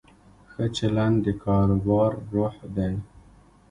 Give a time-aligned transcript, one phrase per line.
[0.51, 2.93] ښه چلند د کاروبار روح دی.